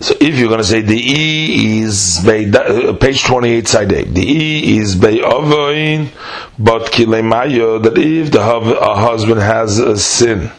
So 0.00 0.16
if 0.20 0.36
you're 0.36 0.48
going 0.48 0.58
to 0.58 0.64
say 0.64 0.80
the 0.80 0.98
E 0.98 1.78
is 1.82 2.20
by 2.24 2.44
uh, 2.44 2.92
page 2.94 3.22
28 3.22 3.68
side 3.68 3.92
A, 3.92 4.04
the 4.04 4.20
E 4.20 4.78
is 4.78 4.96
by 4.96 5.12
Ovoin, 5.12 6.08
but 6.58 6.90
Kilemayo, 6.90 7.80
that 7.84 7.96
if 7.96 8.32
the 8.32 8.42
husband 8.42 9.40
has 9.40 9.78
a 9.78 9.96
sin, 9.96 10.50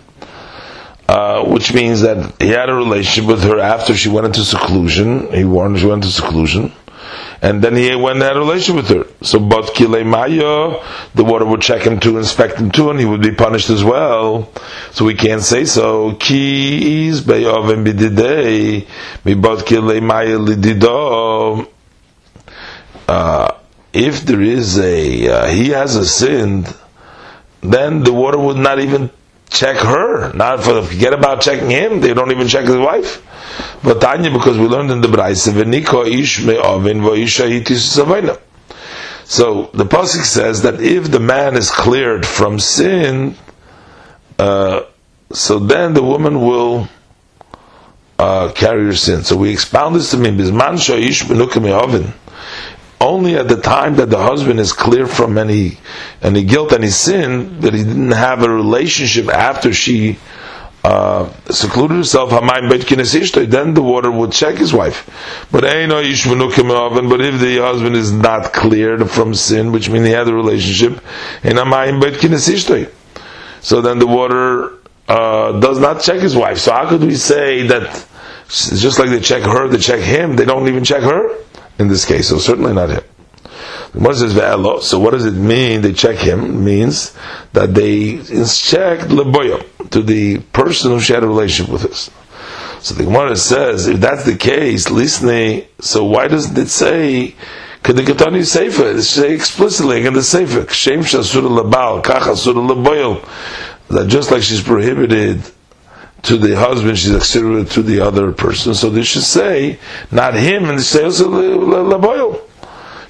uh, 1.10 1.44
which 1.44 1.74
means 1.74 2.00
that 2.02 2.42
he 2.42 2.48
had 2.50 2.70
a 2.70 2.74
relationship 2.74 3.30
with 3.30 3.44
her 3.44 3.60
after 3.60 3.94
she 3.94 4.08
went 4.08 4.26
into 4.28 4.46
seclusion, 4.46 5.30
he 5.34 5.44
warned 5.44 5.78
she 5.78 5.88
went 5.88 6.06
into 6.06 6.14
seclusion, 6.14 6.72
and 7.44 7.62
then 7.62 7.76
he 7.76 7.94
went 7.94 8.16
and 8.16 8.24
had 8.24 8.38
a 8.38 8.40
relationship 8.40 8.76
with 8.76 8.88
her. 8.90 9.06
So, 9.26 9.38
but 9.38 9.66
kilei 9.76 10.06
the 11.14 11.24
water 11.26 11.46
would 11.46 11.62
check 11.62 11.82
him 11.82 12.00
to 12.00 12.18
inspect 12.18 12.58
him 12.58 12.72
too, 12.72 12.90
and 12.90 12.98
he 12.98 13.06
would 13.06 13.22
be 13.22 13.36
punished 13.36 13.70
as 13.70 13.84
well. 13.84 14.50
So 14.92 15.04
we 15.04 15.14
can't 15.14 15.42
say 15.42 15.66
so. 15.66 16.16
Ki 16.16 17.10
is 17.10 17.22
lidido. 20.46 21.68
Uh, 23.10 23.58
if 23.92 24.22
there 24.26 24.42
is 24.42 24.80
a 24.80 25.28
uh, 25.28 25.48
he 25.48 25.70
has 25.72 25.98
a 25.98 26.06
sin, 26.06 26.66
then 27.60 28.04
the 28.04 28.14
water 28.14 28.40
would 28.40 28.56
not 28.56 28.80
even 28.80 29.12
check 29.50 29.76
her. 29.78 30.32
Not 30.32 30.64
for 30.64 30.82
forget 30.82 31.12
about 31.14 31.42
checking 31.42 31.70
him. 31.70 32.00
They 32.00 32.14
don't 32.14 32.32
even 32.32 32.48
check 32.48 32.64
his 32.64 32.78
wife. 32.78 33.22
But 33.84 34.00
because 34.00 34.58
we 34.58 34.66
learned 34.68 34.92
in 34.92 35.02
the 35.02 35.10
Braise, 35.10 35.46
v'niko 35.48 36.08
ish 36.08 36.42
me'ovin 36.42 37.02
v'isha 37.02 37.50
hitis 37.50 38.40
So 39.26 39.70
the 39.74 39.84
pasuk 39.86 40.24
says 40.24 40.62
that 40.62 40.82
if 40.82 41.12
the 41.12 41.20
man 41.20 41.58
is 41.58 41.70
cleared 41.70 42.26
from 42.26 42.60
sin, 42.60 43.36
uh, 44.40 44.84
so 45.34 45.60
then 45.60 45.94
the 45.94 46.02
woman 46.02 46.40
will 46.42 46.88
uh, 48.18 48.54
carry 48.54 48.86
her 48.86 48.96
sin. 48.96 49.24
So 49.24 49.36
we 49.36 49.52
expound 49.52 49.96
this 49.96 50.12
to 50.12 50.18
mean 50.18 50.38
bisman 50.38 50.76
ish 50.98 51.28
me'ovin. 51.28 52.14
Only 53.02 53.36
at 53.36 53.50
the 53.50 53.60
time 53.60 53.96
that 53.96 54.10
the 54.10 54.18
husband 54.18 54.62
is 54.62 54.72
clear 54.72 55.08
from 55.08 55.38
any 55.38 55.78
any 56.22 56.46
guilt, 56.46 56.72
any 56.72 56.88
sin, 56.88 57.60
that 57.60 57.74
he 57.74 57.84
didn't 57.84 58.12
have 58.12 58.44
a 58.44 58.50
relationship 58.50 59.28
after 59.28 59.74
she 59.74 60.20
uh, 60.84 61.32
secluded 61.50 61.96
herself, 61.98 62.30
then 62.32 63.74
the 63.74 63.82
water 63.82 64.12
would 64.12 64.32
check 64.34 64.56
his 64.58 64.74
wife. 64.74 65.10
But 65.52 65.62
but 65.62 65.64
if 65.64 67.40
the 67.40 67.58
husband 67.62 67.96
is 67.96 68.12
not 68.12 68.52
cleared 68.52 69.10
from 69.10 69.34
sin, 69.34 69.72
which 69.72 69.90
means 69.90 70.06
he 70.08 70.12
had 70.12 70.28
a 70.28 70.34
relationship, 70.34 71.02
so 73.62 73.82
then 73.82 74.00
the 74.00 74.08
water 74.08 74.74
uh, 75.08 75.60
does 75.60 75.80
not 75.80 76.02
check 76.02 76.20
his 76.20 76.36
wife. 76.36 76.58
So 76.58 76.74
how 76.74 76.90
could 76.90 77.02
we 77.02 77.16
say 77.16 77.64
that 77.68 78.06
just 78.50 79.00
like 79.00 79.10
they 79.10 79.22
check 79.22 79.44
her, 79.44 79.68
they 79.70 79.78
check 79.78 80.02
him, 80.02 80.36
they 80.36 80.46
don't 80.46 80.68
even 80.68 80.84
check 80.84 81.04
her 81.04 81.38
in 81.80 81.88
this 81.88 82.04
case? 82.06 82.28
So 82.28 82.38
certainly 82.40 82.74
not 82.74 82.90
him. 82.90 83.04
What 83.94 84.16
says 84.16 84.34
ve'elo. 84.34 84.82
So 84.82 85.00
what 85.00 85.12
does 85.12 85.26
it 85.26 85.34
mean? 85.36 85.82
They 85.82 85.94
check 85.94 86.18
him 86.18 86.44
it 86.46 86.50
means 86.50 87.16
that 87.54 87.76
they 87.76 88.18
check 88.18 89.00
leboyo 89.10 89.64
to 89.92 90.02
the 90.02 90.40
person 90.40 90.92
who 90.92 91.00
she 91.00 91.14
had 91.14 91.24
a 91.24 91.28
relationship 91.28 91.72
with 91.72 91.86
us. 91.86 92.10
So 92.82 92.96
the 92.96 93.06
Gemara 93.06 93.36
says, 93.36 93.88
if 93.88 94.00
that's 94.00 94.26
the 94.26 94.36
case, 94.36 94.90
listening. 94.90 95.66
So 95.80 96.04
why 96.04 96.28
doesn't 96.28 96.58
it 96.58 96.70
say? 96.70 97.36
Could 97.84 97.98
the 97.98 98.02
Ketani 98.02 98.46
Sefer 98.46 99.02
say 99.02 99.34
explicitly 99.34 100.06
in 100.06 100.14
the 100.14 100.24
Sefer, 100.24 100.72
Shem 100.74 101.02
Shasura 101.02 101.50
Labal, 101.50 102.02
Kach 102.02 102.28
Asura 102.28 102.56
Laboyel, 102.62 103.24
that 103.90 104.08
just 104.08 104.32
like 104.32 104.42
she's 104.42 104.62
prohibited 104.64 105.44
to 106.24 106.38
the 106.38 106.56
husband, 106.56 106.98
she's 106.98 107.14
exterior 107.14 107.66
to 107.66 107.84
the 107.84 108.00
other 108.00 108.32
person. 108.32 108.74
So 108.74 108.90
they 108.90 109.04
should 109.04 109.24
say, 109.24 109.80
not 110.12 110.34
him, 110.34 110.66
and 110.66 110.80
they 110.80 110.84
say 110.84 111.04
also 111.04 111.30
Laboyel 111.30 112.42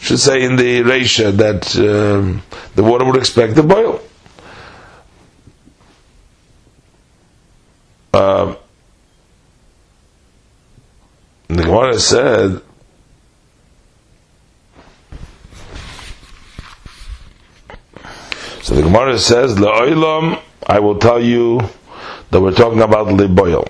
should 0.03 0.19
say 0.19 0.43
in 0.43 0.57
the 0.57 0.81
Reisha 0.81 1.31
that 1.37 1.75
um, 1.77 2.41
the 2.75 2.83
water 2.83 3.05
would 3.05 3.15
expect 3.15 3.55
to 3.55 3.63
boil. 3.63 4.01
Uh, 8.13 8.55
the 11.47 11.63
Gemara 11.63 11.97
said, 11.97 12.61
so 18.61 18.75
the 18.75 18.81
Gemara 18.81 19.17
says, 19.17 19.55
La'olam, 19.55 20.41
I 20.67 20.79
will 20.81 20.99
tell 20.99 21.23
you 21.23 21.61
that 22.29 22.41
we're 22.41 22.51
talking 22.51 22.81
about 22.81 23.15
the 23.15 23.29
boil 23.29 23.65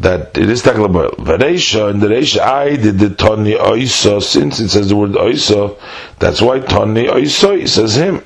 that 0.00 0.36
it 0.36 0.50
is 0.50 0.62
taklaboil. 0.62 1.16
Vareisha 1.16 1.90
in 1.90 2.00
the 2.00 2.08
Reisha 2.08 2.40
I 2.40 2.76
did 2.76 2.98
the 2.98 3.10
Tony 3.10 3.54
Oiso 3.54 4.22
since 4.22 4.60
it 4.60 4.68
says 4.68 4.88
the 4.88 4.96
word 4.96 5.12
Oiso, 5.12 5.78
that's 6.18 6.42
why 6.42 6.58
Oiso 6.60 7.60
it 7.62 7.68
says 7.68 7.94
him. 7.94 8.22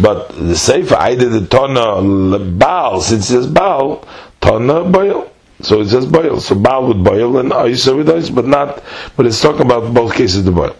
But 0.00 0.28
the 0.28 0.56
Sefer 0.56 0.94
I 0.96 1.16
did 1.16 1.32
the 1.32 1.40
Tona 1.40 2.58
Baal 2.58 3.00
since 3.00 3.24
it 3.30 3.32
says 3.32 3.46
Baal 3.46 4.06
Tona 4.40 4.90
Boil. 4.90 5.30
So 5.60 5.80
it 5.80 5.88
says 5.88 6.06
boil. 6.06 6.40
So 6.40 6.54
Baal 6.54 6.86
would 6.86 7.02
boil 7.02 7.38
and 7.38 7.50
Oiso 7.50 7.96
with 7.96 8.08
Oiso, 8.08 8.34
but 8.34 8.46
not. 8.46 8.82
But 9.16 9.26
it's 9.26 9.40
talking 9.40 9.62
about 9.62 9.92
both 9.92 10.14
cases 10.14 10.44
the 10.44 10.52
boil. 10.52 10.76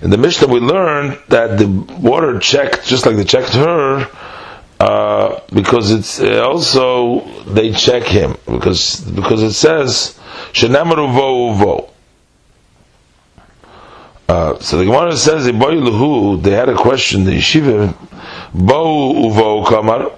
In 0.00 0.10
the 0.10 0.16
Mishnah, 0.16 0.48
we 0.48 0.58
learned 0.58 1.18
that 1.28 1.58
the 1.58 1.68
water 2.00 2.38
checked 2.38 2.86
just 2.86 3.06
like 3.06 3.16
they 3.16 3.24
checked 3.24 3.52
her 3.52 4.08
uh, 4.82 5.40
because 5.52 5.92
it's 5.92 6.18
uh, 6.18 6.42
also 6.44 7.20
they 7.44 7.70
check 7.70 8.02
him 8.02 8.36
because 8.50 9.00
because 9.00 9.40
it 9.40 9.52
says 9.52 10.18
shenamaru 10.52 11.06
vo 11.14 11.52
vo. 11.52 11.88
Uh, 14.28 14.58
so 14.58 14.78
the 14.78 14.84
Gemara 14.86 15.16
says 15.16 15.44
they 15.44 16.50
had 16.50 16.68
a 16.68 16.74
question. 16.74 17.22
The 17.22 17.32
yeshiva 17.32 17.94
bo 18.52 19.12
uvo 19.30 19.64
kamar. 19.64 20.10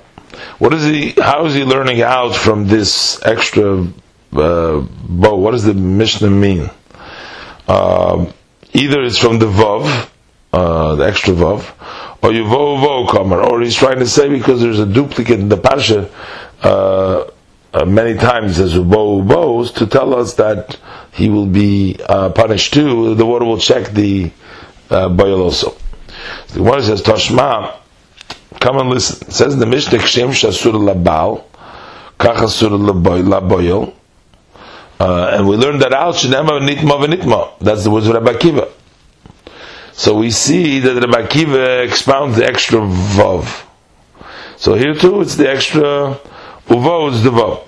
What 0.59 0.73
is 0.73 0.85
he? 0.85 1.11
How 1.11 1.45
is 1.45 1.53
he 1.53 1.65
learning 1.65 2.01
out 2.01 2.35
from 2.35 2.67
this 2.67 3.23
extra 3.23 3.87
uh, 4.33 4.81
bo? 4.81 5.35
What 5.37 5.51
does 5.51 5.65
the 5.65 5.75
Mishnah 5.75 6.31
mean? 6.31 6.71
Uh, 7.69 8.33
either 8.73 9.03
it's 9.03 9.19
from 9.19 9.39
the 9.39 9.47
vav, 9.47 10.09
uh, 10.55 10.95
the 10.95 11.05
extra 11.05 11.35
vav, 11.35 11.61
or 12.25 12.31
Yuvo 12.31 13.07
Kamar, 13.07 13.43
or 13.43 13.61
he's 13.61 13.75
trying 13.75 13.99
to 13.99 14.07
say 14.07 14.31
because 14.31 14.63
there's 14.63 14.79
a 14.79 14.87
duplicate 14.87 15.41
in 15.41 15.51
the 15.51 15.59
Pasha, 15.59 16.11
uh, 16.63 17.31
uh, 17.75 17.85
many 17.85 18.15
times 18.15 18.59
as 18.61 18.73
Ubo 18.73 19.23
Ubos, 19.23 19.75
to 19.75 19.87
tell 19.87 20.15
us 20.15 20.33
that 20.35 20.79
he 21.13 21.29
will 21.29 21.45
be 21.45 21.99
uh, 22.09 22.31
punished 22.31 22.73
too, 22.73 23.15
the 23.15 23.27
water 23.27 23.45
will 23.45 23.59
check 23.59 23.91
the 23.91 24.31
uh, 24.89 25.11
boil 25.11 25.43
also. 25.43 25.77
The 26.55 26.63
one 26.63 26.83
says, 26.83 27.03
Toshma, 27.03 27.77
come 28.59 28.79
and 28.79 28.89
listen. 28.89 29.29
It 29.29 29.33
says 29.35 29.59
the 29.59 29.67
Mishnah, 29.67 29.99
Kshem 29.99 30.31
Shasur 30.31 30.73
Labal, 30.73 31.45
Kachasur 32.19 32.71
Laboil, 32.71 33.93
uh, 34.99 35.31
and 35.35 35.47
we 35.47 35.57
learned 35.57 35.83
that 35.83 35.93
out, 35.93 36.15
Shinema 36.15 36.67
Nitma 36.67 37.07
V'Nitma. 37.07 37.59
That's 37.59 37.85
the 37.85 37.91
words 37.91 38.07
of 38.07 38.15
Rabbi 38.15 38.33
Akiva. 38.33 38.71
So 39.97 40.17
we 40.17 40.31
see 40.33 40.81
that 40.81 40.95
the 40.95 41.07
Akiva 41.07 41.87
expounds 41.87 42.37
the 42.37 42.45
extra 42.45 42.81
vav. 42.81 43.65
So 44.57 44.75
here 44.75 44.95
too, 44.95 45.21
it's 45.21 45.37
the 45.37 45.49
extra 45.49 46.19
uvo 46.67 47.13
is 47.13 47.23
the 47.23 47.31
vav. 47.31 47.65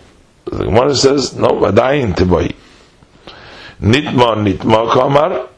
The 0.47 0.65
Gemara 0.65 0.95
says, 0.95 1.37
no, 1.37 1.49
adayin 1.49 2.15
tibai. 2.15 2.55
Nitma, 3.81 4.37
nitma 4.45 4.93
kamar. 4.93 5.49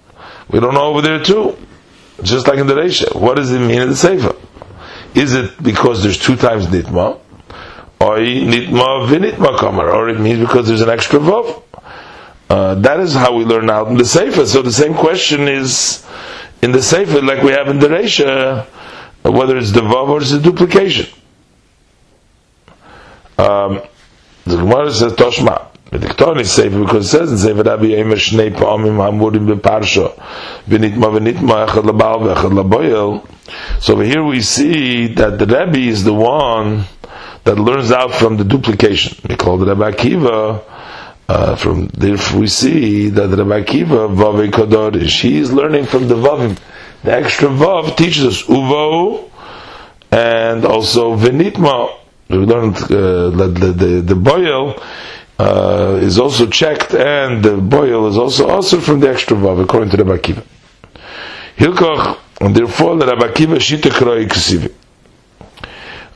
We 0.51 0.61
don't 0.61 0.75
know 0.75 0.85
over 0.85 1.01
there 1.01 1.23
too. 1.23 1.57
Just 2.23 2.47
like 2.47 2.59
in 2.59 2.67
the 2.67 2.75
Reisha. 2.75 3.19
What 3.19 3.37
does 3.37 3.51
it 3.51 3.61
mean 3.61 3.81
in 3.83 3.89
the 3.89 3.97
Sefer? 3.97 4.37
Is 5.15 5.35
it 5.35 5.63
because 5.63 6.03
there's 6.03 6.19
two 6.19 6.37
times 6.37 6.67
nitma? 6.67 7.19
Or 8.01 8.19
nitma 8.19 9.09
vinitma 9.09 9.59
kamar? 9.59 9.91
Or 9.91 10.11
it 10.11 10.21
means 10.21 10.41
because 10.41 10.69
there's 10.69 10.83
an 10.83 10.91
extra 10.91 11.19
vav? 11.19 11.63
Uh, 12.51 12.75
that 12.77 13.01
is 13.01 13.15
how 13.15 13.35
we 13.35 13.45
learn 13.45 13.71
out 13.71 13.89
in 13.89 13.97
the 13.97 14.05
Sefer. 14.05 14.45
So 14.47 14.61
the 14.61 14.73
same 14.73 14.95
question 14.95 15.49
is 15.49 16.05
in 16.63 16.73
the 16.73 16.83
Sefer, 16.83 17.23
like 17.23 17.43
we 17.43 17.53
have 17.53 17.69
in 17.69 17.79
the 17.79 17.89
Reisha, 17.89 18.67
whether 19.23 19.57
it's 19.57 19.73
the 19.73 19.81
Vav 19.81 20.09
or 20.09 20.21
it's 20.21 20.33
a 20.33 20.41
duplication. 20.41 21.07
Um, 23.39 23.83
the 24.45 24.57
Gemara 24.57 24.93
says 24.93 25.13
Toshma. 25.13 25.67
The 25.91 25.99
Diktoni 25.99 26.45
Sefer 26.45 26.81
because 26.85 27.07
it 27.07 27.17
says 27.19 27.33
in 27.33 27.39
Sefer 27.39 27.63
Rabbi 27.63 27.85
Yemer 27.85 28.17
Shnei 28.17 28.51
Pa'amim 28.55 28.99
Hamurim 28.99 29.47
Beparsha 29.55 30.13
V'nitma 30.67 31.19
v'nitma 31.19 31.67
Echad 31.67 31.85
Labal 31.85 32.35
V'echad 32.35 32.53
Laboyel 32.63 33.27
So 33.81 33.95
over 33.95 34.05
here 34.05 34.23
we 34.23 34.43
see 34.43 35.07
that 35.15 35.39
the 35.39 35.47
Rebbe 35.47 35.79
is 35.79 36.05
the 36.05 36.13
one 36.13 36.85
that 37.45 37.57
learns 37.59 37.91
out 37.91 38.13
from 38.13 38.37
the 38.37 38.45
duplication. 38.45 39.17
We 39.27 39.37
call 39.37 39.63
it 39.63 39.67
Rabbi 39.75 39.93
Akiva 39.93 40.63
uh, 41.29 41.57
from 41.57 41.89
there 41.89 42.17
we 42.37 42.47
see 42.47 43.09
that 43.11 43.29
Rabbi 43.29 43.63
Akiva 43.63 44.15
Vave 44.15 44.51
Kodorish, 44.51 45.21
he 45.21 45.39
is 45.39 45.53
learning 45.53 45.85
from 45.85 46.09
the 46.09 46.15
Vavim. 46.15 46.59
The 47.05 47.13
extra 47.13 47.49
Vav 47.49 47.97
teaches 47.97 48.25
us 48.25 48.43
Uvo 48.45 49.31
and 50.11 50.65
also 50.65 51.17
Venitma. 51.17 51.95
We 52.29 52.39
learned 52.39 52.77
uh, 52.77 53.31
that 53.31 53.57
the, 53.59 53.73
the, 53.73 54.01
the 54.03 54.15
boil 54.15 54.83
uh, 55.39 55.99
is 56.03 56.19
also 56.19 56.47
checked, 56.47 56.95
and 56.95 57.45
the 57.45 57.57
boil 57.57 58.09
is 58.09 58.19
also 58.19 58.49
also 58.49 58.81
from 58.81 59.01
the 59.01 59.09
extra 59.09 59.37
vav, 59.37 59.63
according 59.63 59.91
to 59.91 59.97
the 59.97 60.03
Bakiva. 60.03 60.45
Hilkoch, 61.57 62.19
and 62.41 62.55
therefore 62.55 62.97
the 62.97 63.07
Rabbi 63.07 63.29
Akiva 63.29 63.57
Shita 63.57 63.91
Kroi 63.91 64.27
Ksivi. 64.27 64.73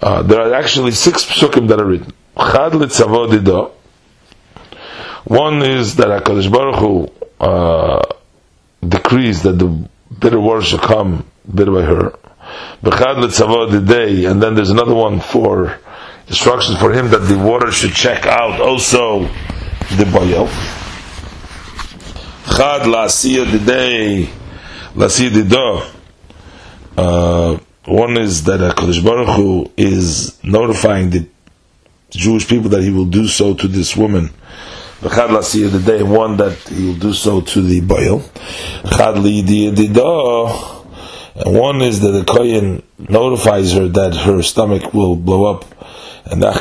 Uh, 0.02 0.22
there 0.22 0.40
are 0.40 0.54
actually 0.54 0.90
six 0.90 1.24
psukim 1.24 1.68
that 1.68 1.80
are 1.80 1.84
written. 1.84 2.12
Chad 2.36 2.72
litzavodido. 2.72 3.72
One 5.24 5.62
is 5.62 5.96
that 5.96 6.08
Hakadosh 6.08 6.50
Baruch 6.50 6.76
Hu 6.76 7.08
uh, 7.40 8.02
decrees 8.86 9.42
that 9.42 9.58
the 9.58 9.88
bitter 10.18 10.40
water 10.40 10.62
should 10.62 10.80
come 10.80 11.26
bitter 11.52 11.72
by 11.72 11.82
her. 11.82 12.18
Bechad 12.82 13.22
litzavodiday, 13.22 14.30
and 14.30 14.42
then 14.42 14.54
there's 14.54 14.70
another 14.70 14.94
one 14.94 15.20
for 15.20 15.78
instructions 16.26 16.78
for 16.78 16.92
him 16.92 17.10
that 17.10 17.18
the 17.18 17.38
water 17.38 17.70
should 17.70 17.92
check 17.92 18.26
out 18.26 18.60
also 18.60 19.20
the 19.96 20.08
boil. 20.12 20.48
Chad 22.56 22.86
la 22.86 23.06
the 23.06 23.62
day 23.64 24.28
Lasidido. 24.94 25.90
Uh, 26.96 27.58
one 27.86 28.18
is 28.18 28.44
that 28.44 28.60
Hakadosh 28.60 29.02
Baruch 29.04 29.36
Hu 29.36 29.70
is 29.76 30.42
notifying 30.44 31.10
the 31.10 31.26
Jewish 32.10 32.46
people 32.48 32.68
that 32.70 32.82
he 32.82 32.90
will 32.90 33.06
do 33.06 33.26
so 33.26 33.54
to 33.54 33.68
this 33.68 33.96
woman. 33.96 34.30
Chad 35.02 35.30
Lasiyah 35.30 35.72
the 35.72 35.80
day, 35.80 36.02
one 36.04 36.36
that 36.36 36.56
he 36.68 36.86
will 36.86 36.94
do 36.94 37.12
so 37.12 37.40
to 37.40 37.60
the 37.60 37.80
Baal. 37.80 38.20
Chad 38.88 39.16
Lidido. 39.16 40.78
And 41.34 41.58
one 41.58 41.82
is 41.82 41.98
that 42.00 42.12
the 42.12 42.24
Kohen 42.24 42.84
notifies 42.98 43.72
her 43.72 43.88
that 43.88 44.14
her 44.14 44.42
stomach 44.42 44.94
will 44.94 45.16
blow 45.16 45.46
up. 45.46 45.64
And 46.26 46.44
and 46.44 46.54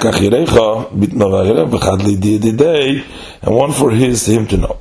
one 3.55 3.71
for 3.73 3.91
his 3.91 4.27
him 4.27 4.47
to 4.47 4.57
know. 4.57 4.79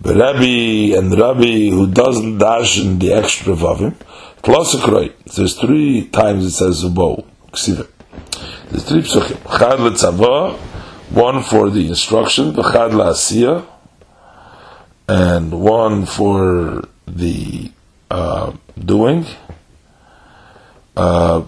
But 0.00 0.16
Rabbi 0.16 0.94
and 0.96 1.18
Rabbi 1.18 1.70
who 1.70 1.90
doesn't 1.90 2.38
dash 2.38 2.78
in 2.78 3.00
the 3.00 3.12
extra 3.12 3.54
vavim, 3.54 3.96
plus 4.42 4.74
a 4.74 4.78
kroy. 4.78 5.10
There's 5.34 5.58
three 5.58 6.06
times 6.06 6.46
it 6.46 6.52
says 6.52 6.84
zubo, 6.84 7.24
ksiva. 7.50 7.88
There's 8.70 8.84
three 8.84 9.02
psuchim. 9.02 9.40
Chad 9.58 9.80
letzava, 9.80 10.56
one 11.10 11.42
for 11.42 11.70
the 11.70 11.88
instruction, 11.88 12.52
v'chad 12.52 12.92
la'asiyah, 12.92 13.66
and 15.08 15.60
one 15.60 16.06
for 16.06 16.88
the 17.06 17.70
uh, 18.10 18.52
doing, 18.78 19.26
uh, 20.96 21.42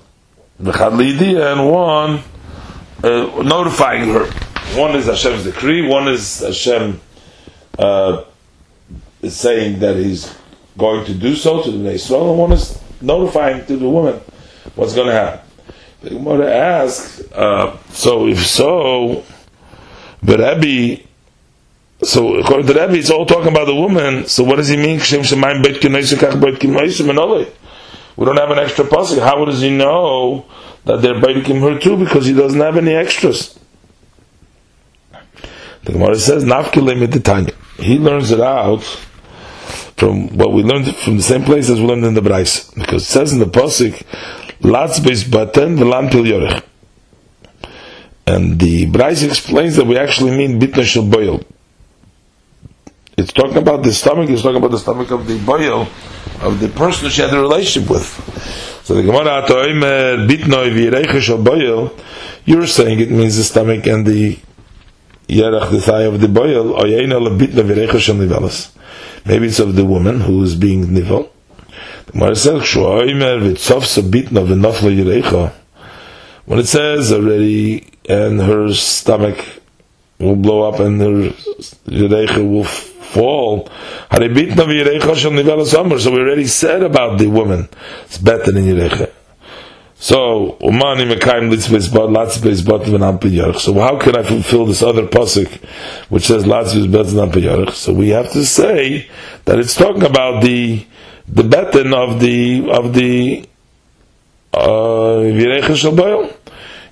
v'chad 0.61 1.53
and 1.53 1.71
one 1.71 2.23
uh, 3.05 3.43
notifying 3.43 4.09
her. 4.09 4.27
One 4.79 4.97
is 4.97 5.07
Hashem's 5.07 5.45
decree, 5.45 5.87
one 5.87 6.09
is 6.09 6.41
Hashem 6.41 7.01
uh, 7.79 8.25
saying 9.29 9.79
that 9.81 9.97
he's 9.97 10.35
going 10.77 11.05
to 11.07 11.15
do 11.15 11.37
so 11.37 11.63
to 11.63 11.71
the 11.71 11.91
Israel, 11.91 12.31
and 12.31 12.39
one 12.39 12.53
is 12.53 12.81
notifying 13.01 13.65
to 13.67 13.77
the 13.77 13.89
woman 13.89 14.21
what's 14.75 14.95
going 14.95 15.09
to 15.09 15.13
happen. 15.13 15.41
The 16.01 16.11
Gemara 16.11 16.53
asks, 16.53 17.21
uh, 17.33 17.79
so 17.91 18.27
if 18.27 18.45
so, 18.45 19.25
but 20.23 20.39
Rabbi, 20.39 21.03
so 22.03 22.37
according 22.37 22.67
to 22.67 22.75
Rabbi, 22.75 22.95
it's 22.95 23.11
all 23.11 23.27
talking 23.27 23.49
about 23.53 23.67
the 23.67 23.75
woman. 23.75 24.27
So 24.27 24.45
what 24.45 24.57
does 24.57 24.69
he 24.69 24.77
mean? 24.77 24.99
We 28.15 28.27
don't 28.27 28.37
have 28.37 28.51
an 28.51 28.59
extra 28.59 28.85
pasuk. 28.85 29.21
How 29.21 29.45
does 29.45 29.61
he 29.61 29.71
know 29.71 30.45
that 30.85 31.01
they're 31.03 31.21
baiting 31.21 31.61
her 31.61 31.79
too? 31.79 31.97
Because 31.97 32.27
he 32.27 32.35
doesn't 32.35 32.61
have 32.61 32.77
any 32.77 32.93
extras. 32.93 33.59
The 35.85 35.93
Gemara 35.93 36.17
says, 36.17 36.45
He 37.79 37.99
learns 37.99 38.31
it 38.31 38.41
out 38.41 38.85
from 39.97 40.37
what 40.37 40.53
we 40.53 40.63
learned 40.63 40.95
from 40.97 41.17
the 41.17 41.23
same 41.23 41.43
place 41.45 41.69
as 41.71 41.81
we 41.81 41.87
learned 41.87 42.05
in 42.05 42.15
the 42.15 42.21
Brais. 42.21 42.75
Because 42.75 43.03
it 43.03 43.07
says 43.07 43.33
in 43.33 43.39
the 43.39 43.47
Pasuk, 43.47 44.03
Latz 44.61 45.01
baten 45.01 45.77
v'lam 45.77 46.11
pil 46.11 46.25
yorech. 46.25 46.63
And 48.33 48.59
the 48.59 48.87
Brais 48.87 49.23
explains 49.29 49.77
that 49.77 49.85
we 49.85 49.99
actually 49.99 50.35
mean 50.35 50.59
bitna 50.59 50.85
shel 50.85 51.05
boil. 51.05 51.43
It's 53.19 53.31
talking 53.31 53.59
about 53.59 53.83
the 53.83 53.93
stomach, 53.93 54.31
it's 54.31 54.41
talking 54.41 54.57
about 54.57 54.71
the 54.71 54.79
stomach 54.79 55.11
of 55.11 55.27
the 55.27 55.39
boil, 55.45 55.87
of 56.41 56.59
the 56.59 56.69
person 56.69 57.11
she 57.11 57.21
had 57.21 57.35
a 57.35 57.39
relationship 57.39 57.91
with. 57.91 58.07
So 58.85 58.95
the 58.95 59.03
Gemara 59.03 59.43
Atoimer 59.43 60.27
bitnoi 60.27 60.73
v'yireicha 60.73 61.21
shel 61.21 61.43
boil, 61.43 61.93
you're 62.47 62.67
saying 62.67 63.01
it 63.01 63.11
means 63.11 63.37
the 63.37 63.45
stomach 63.45 63.87
and 63.87 64.07
the 64.07 64.39
yerach, 65.29 65.71
the 65.71 65.83
thigh 65.83 66.05
of 66.05 66.23
the 66.23 66.29
boil, 66.29 66.73
oyena 66.73 67.21
lebitna 67.21 67.63
v'yireicha 67.63 68.01
shel 68.01 68.15
nivelas. 68.15 68.73
Maybe 69.27 69.49
it's 69.49 69.59
of 69.59 69.77
the 69.77 69.85
woman 69.85 70.23
who 70.23 70.43
is 70.43 70.55
being 70.55 70.95
nivel. 70.95 71.31
The 72.07 72.13
Gemara 72.13 72.35
says, 72.35 72.75
when 76.45 76.59
it 76.59 76.67
says 76.67 77.13
already, 77.13 77.92
and 78.09 78.41
her 78.41 78.73
stomach 78.73 79.45
will 80.19 80.37
blow 80.37 80.69
up 80.69 80.81
and 80.81 81.01
her 81.01 81.31
yirecha 81.87 82.49
will 82.49 82.65
fall. 82.65 83.69
So 85.99 86.11
we 86.11 86.19
already 86.21 86.47
said 86.47 86.83
about 86.83 87.19
the 87.19 87.27
woman. 87.29 87.69
It's 88.05 88.19
better 88.19 88.53
than 88.53 88.65
yirecha. 88.65 89.13
So 90.03 90.59
umani 90.61 91.07
mekayim 91.07 91.49
litzbeis 91.53 91.93
bad 91.93 92.11
latzbeis 92.11 92.67
bad 92.67 92.81
v'nam 92.81 93.61
So 93.61 93.75
how 93.75 93.99
can 93.99 94.17
I 94.17 94.25
fulfill 94.25 94.67
this 94.67 94.83
other 94.83 95.07
pasuk 95.07 95.49
which 96.09 96.25
says 96.25 96.43
latzbeis 96.43 96.91
bad 96.91 97.07
v'nam 97.07 97.71
So 97.73 97.93
we 97.93 98.09
have 98.09 98.33
to 98.33 98.45
say 98.45 99.09
that 99.45 99.61
it's 99.61 99.77
talking 99.77 100.03
about 100.03 100.43
the 100.43 100.85
the 101.29 101.45
betten 101.45 101.95
of 101.95 102.19
the 102.19 102.69
of 102.69 102.95
the 102.95 103.49
uh, 104.55 105.75
shel 105.77 105.95
boil. 105.95 106.31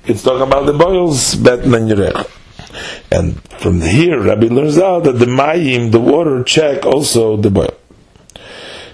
It's 0.04 0.22
talking 0.22 0.46
about 0.46 0.66
the 0.66 0.72
boils 0.72 1.34
betten 1.34 1.74
and. 1.74 2.26
And 3.10 3.42
from 3.60 3.80
here, 3.80 4.20
Rabbi 4.20 4.46
learns 4.46 4.78
out 4.78 5.04
that 5.04 5.18
the 5.18 5.26
mayim, 5.26 5.90
the 5.90 6.00
water, 6.00 6.42
check 6.44 6.86
also 6.86 7.36
the 7.36 7.50
boil 7.50 7.76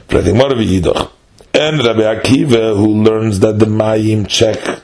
and 0.08 1.84
Rabbi 1.84 2.00
Akiva, 2.00 2.76
who 2.76 3.02
learns 3.02 3.40
that 3.40 3.58
the 3.58 3.66
Mayim 3.66 4.28
check 4.28 4.82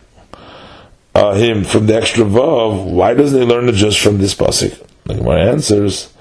uh, 1.14 1.34
him 1.34 1.64
from 1.64 1.86
the 1.86 1.94
extra 1.94 2.24
vav, 2.24 2.91
why 2.91 3.14
doesn't 3.14 3.41
he 3.41 3.46
learn 3.46 3.69
it 3.69 3.74
just 3.74 4.00
from 4.00 4.19
this 4.19 4.34
pasuk? 4.34 4.84
The 5.05 5.14
Gemara 5.14 5.52
answers, 5.52 6.12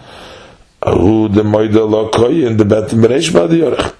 "Who 0.83 1.29
the 1.29 1.43
moida 1.43 2.11
koyin 2.11 2.57
the 2.57 2.65
bet 2.65 2.89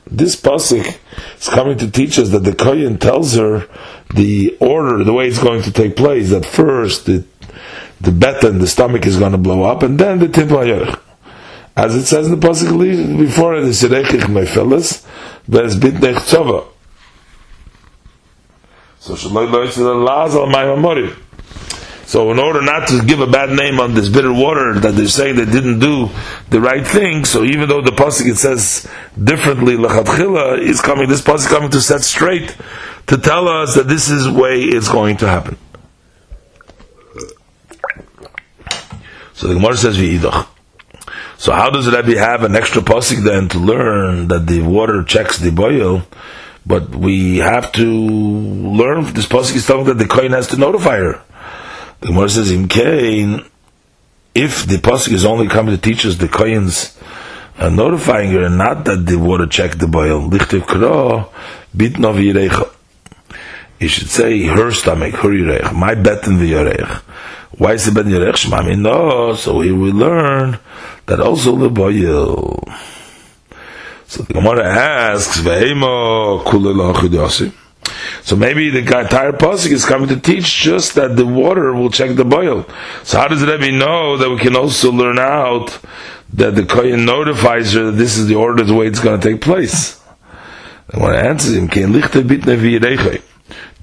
This 0.06 0.36
pasuk 0.36 0.98
is 1.42 1.50
coming 1.50 1.78
to 1.80 1.90
teach 1.90 2.20
us 2.20 2.30
that 2.30 2.44
the 2.44 2.52
koyin 2.52 3.00
tells 3.00 3.36
her 3.36 3.68
the 4.14 4.56
order, 4.60 5.04
the 5.04 5.14
way 5.14 5.28
it's 5.28 5.42
going 5.42 5.64
to 5.64 5.72
take 5.72 5.96
place. 5.96 6.30
That 6.30 6.46
first 6.46 7.06
the 7.06 7.26
the 8.00 8.12
beten, 8.12 8.60
the 8.60 8.68
stomach 8.68 9.06
is 9.06 9.18
going 9.18 9.32
to 9.32 9.38
blow 9.38 9.64
up, 9.64 9.84
and 9.84 10.00
then 10.00 10.20
the 10.20 10.28
timpa 10.28 11.00
As 11.76 11.96
it 11.96 12.06
says 12.06 12.28
in 12.28 12.40
the 12.40 12.48
pasuk 12.48 13.18
before, 13.18 13.62
the 13.62 13.70
serechich 13.70 14.28
my 14.30 14.46
fellas 14.46 15.06
there's 15.48 15.76
bitnech 15.80 16.16
tzova. 16.16 16.68
So 19.00 19.16
shaloi 19.16 19.52
lo 19.52 19.66
yitzil 19.66 20.06
laz 20.06 20.36
al 20.36 20.46
my 20.48 20.64
So 22.12 22.30
in 22.30 22.40
order 22.40 22.62
not 22.62 22.90
to 22.90 23.02
give 23.06 23.22
a 23.22 23.26
bad 23.26 23.52
name 23.52 23.80
on 23.80 23.94
this 23.94 24.10
bitter 24.10 24.34
water 24.34 24.78
that 24.82 24.96
they're 24.96 25.08
saying 25.08 25.38
they 25.38 25.46
didn't 25.46 25.80
do 25.80 26.10
the 26.50 26.60
right 26.60 26.86
thing, 26.86 27.24
so 27.24 27.46
even 27.46 27.70
though 27.70 27.80
the 27.80 27.92
pasuk 27.92 28.30
it 28.30 28.36
says 28.36 28.86
differently, 29.18 29.78
lachatchila 29.78 30.60
is 30.60 30.82
coming, 30.82 31.08
this 31.08 31.22
pasuk 31.22 31.48
coming 31.48 31.70
to 31.70 31.80
set 31.80 32.02
straight 32.02 32.54
to 33.08 33.18
tell 33.18 33.48
us 33.48 33.76
that 33.76 33.88
this 33.88 34.10
is 34.10 34.28
way 34.28 34.60
it's 34.60 34.90
going 34.90 35.16
to 35.16 35.26
happen. 35.26 35.58
So 39.32 39.48
the 39.48 39.54
Gemara 39.54 39.78
says 39.78 39.98
v'idach. 39.98 40.48
So 41.38 41.54
how 41.54 41.70
does 41.70 41.90
Rabbi 41.90 42.16
have 42.16 42.44
an 42.44 42.58
extra 42.58 42.82
pasuk 42.82 43.24
then 43.24 43.48
to 43.48 43.58
learn 43.58 44.28
that 44.28 44.48
the 44.48 44.60
water 44.64 45.06
checks 45.06 45.38
the 45.38 45.52
boil? 45.52 46.02
But 46.66 46.94
we 46.94 47.38
have 47.38 47.72
to 47.72 47.90
learn 47.90 49.06
this 49.14 49.28
pasuk 49.28 49.56
is 49.56 49.66
talking 49.66 49.86
that 49.86 49.98
the 49.98 50.08
kohen 50.08 50.34
has 50.34 50.48
to 50.48 50.58
notify 50.58 50.98
her. 50.98 51.24
The 52.02 52.08
Gemara 52.08 52.30
says 52.30 52.52
in 52.52 52.68
Cain, 52.68 53.46
if 54.34 54.66
the 54.66 54.78
pasuk 54.78 55.14
is 55.14 55.24
only 55.24 55.48
coming 55.48 55.76
to 55.76 55.82
teach 55.82 56.06
us 56.06 56.16
the 56.16 56.28
kohen's 56.28 56.98
uh, 57.60 57.70
notifying 57.70 58.32
her, 58.32 58.46
and 58.46 58.58
not 58.58 58.86
that 58.86 59.06
the 59.06 59.18
water 59.18 59.46
checked 59.46 59.78
the 59.78 59.88
boil. 59.88 60.30
Lichtiv 60.30 60.66
kro 60.66 61.30
bitnov 61.78 62.18
yirecha. 62.18 62.74
You 63.80 63.88
should 63.88 64.10
say 64.10 64.44
her 64.44 64.72
stomach, 64.72 65.14
her 65.16 65.30
yirech, 65.30 65.74
my 65.74 65.94
bet 65.94 66.26
in 66.26 66.40
the 66.40 66.54
yirech. 66.54 67.02
Why 67.58 67.74
is 67.74 67.88
it 67.88 67.94
ben 67.94 68.06
yirech 68.06 68.48
shmami? 68.48 68.80
No, 68.80 69.36
so 69.36 69.62
here 69.62 69.76
we 69.76 69.92
learn 69.92 70.58
that 71.06 71.20
also 71.20 71.56
the 71.56 71.70
boil. 71.70 72.64
So 74.08 74.24
the 74.24 74.34
Gemara 74.34 74.66
asks, 74.66 75.40
"Ve'emo 75.42 76.44
kulel 76.44 77.52
So 78.24 78.36
maybe 78.36 78.70
the 78.70 78.80
entire 78.80 79.32
pasuk 79.32 79.72
is 79.72 79.86
coming 79.86 80.08
to 80.10 80.20
teach 80.20 80.56
just 80.58 80.96
that 80.96 81.16
the 81.16 81.26
water 81.26 81.74
will 81.74 81.90
check 81.90 82.16
the 82.16 82.24
boil. 82.26 82.66
So 83.04 83.18
how 83.20 83.28
does 83.28 83.44
Rebbe 83.44 83.72
know 83.72 84.18
that 84.18 84.30
we 84.30 84.38
can 84.38 84.56
also 84.56 84.92
learn 84.92 85.18
out 85.20 85.80
that 86.34 86.56
the 86.56 86.66
kohen 86.66 87.04
notifies 87.06 87.74
her 87.74 87.86
that 87.86 87.94
this 87.94 88.18
is 88.18 88.28
the 88.28 88.36
order, 88.36 88.64
the 88.64 88.76
way 88.76 88.88
it's 88.88 89.00
going 89.00 89.20
to 89.20 89.32
take 89.32 89.42
place? 89.42 90.00
When 90.94 91.16
I 91.16 91.28
answer 91.28 91.54
him, 91.54 91.68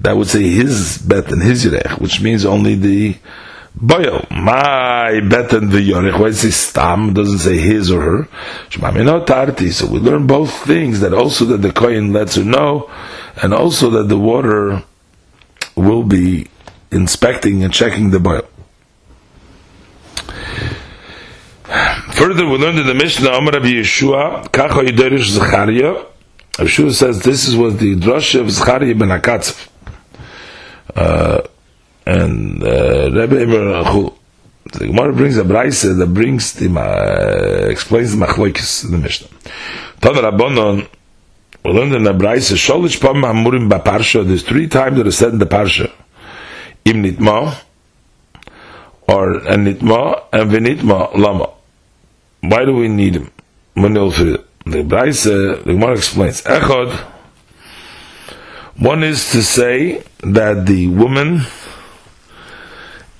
that 0.01 0.15
would 0.15 0.27
say 0.27 0.43
his 0.49 0.97
bet 0.99 1.31
and 1.31 1.41
his 1.41 1.65
yirech, 1.65 1.99
which 1.99 2.21
means 2.21 2.45
only 2.45 2.75
the 2.75 3.17
boil. 3.75 4.25
My 4.31 5.19
bet 5.21 5.51
and 5.53 5.71
the 5.71 5.79
yorech. 5.79 6.19
Why 6.19 6.27
does 6.27 6.43
it 6.43 6.51
stam? 6.53 7.13
Doesn't 7.13 7.39
say 7.39 7.57
his 7.57 7.91
or 7.91 8.01
her. 8.01 8.27
So 8.69 9.87
we 9.87 9.99
learn 9.99 10.27
both 10.27 10.51
things 10.65 10.99
that 11.01 11.13
also 11.13 11.45
that 11.45 11.61
the 11.61 11.71
kohen 11.73 12.13
lets 12.13 12.35
her 12.35 12.43
know, 12.43 12.89
and 13.41 13.53
also 13.53 13.89
that 13.91 14.09
the 14.09 14.17
water 14.17 14.83
will 15.75 16.03
be 16.03 16.47
inspecting 16.91 17.63
and 17.63 17.73
checking 17.73 18.09
the 18.11 18.19
boil. 18.19 18.47
Further, 22.13 22.45
we 22.45 22.57
learned 22.57 22.79
in 22.79 22.87
the 22.87 22.95
Mishnah, 22.95 23.29
Amar 23.29 23.53
Rabbi 23.53 23.67
Yeshua, 23.67 24.51
Kacha 24.51 24.83
Yiderish 24.83 25.29
Zechariah. 25.29 26.03
Yeshua 26.53 26.91
says 26.91 27.21
this 27.21 27.47
is 27.47 27.55
what 27.55 27.79
the 27.79 27.95
drasha 27.95 28.41
of 28.41 28.51
Zechariah 28.51 28.95
ben 28.95 29.09
Akatzev. 29.09 29.69
Uh, 30.95 31.41
and 32.05 32.63
uh, 32.63 33.11
Rebbe 33.11 33.41
Emer 33.41 33.83
Achul. 33.83 34.15
The 34.73 34.87
Gemara 34.87 35.13
brings 35.13 35.37
a 35.37 35.43
brayse 35.43 35.97
that 35.97 36.07
brings 36.07 36.53
the 36.53 36.69
uh, 36.69 37.69
explains 37.69 38.15
the 38.15 38.25
machloikis 38.25 38.85
in 38.85 38.91
the 38.91 38.97
Mishnah. 38.97 39.27
Tana 40.01 40.21
Rabbanon, 40.21 40.87
we 41.63 41.71
learned 41.71 41.95
in 41.95 42.03
the 42.03 42.13
brayse 42.13 42.51
sholish 42.53 42.99
pam 42.99 43.21
hamurim 43.23 43.69
baparsha. 43.69 44.25
There's 44.25 44.43
three 44.43 44.67
times 44.67 44.97
that 44.97 45.07
are 45.07 45.11
said 45.11 45.33
in 45.33 45.39
the 45.39 45.45
parsha. 45.45 45.91
Im 46.85 47.03
nitma, 47.03 47.55
or 49.07 49.33
and 49.47 49.67
nitma 49.67 50.23
and 50.31 50.51
v'nitma 50.51 51.15
lama. 51.15 51.49
Why 52.41 52.65
do 52.65 52.73
we 52.73 52.87
need 52.87 53.15
him? 53.15 53.31
The 53.75 54.83
brayse, 54.83 55.23
the 55.23 55.73
Gemara 55.73 55.93
explains. 55.97 56.41
Echad. 56.43 56.93
One 58.77 59.03
is 59.03 59.31
to 59.31 59.43
say 59.43 60.03
that 60.19 60.65
the 60.65 60.87
woman 60.87 61.41